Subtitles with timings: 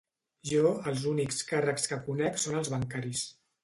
[0.51, 3.27] Jo, els únics càrrecs que conec són els bancaris.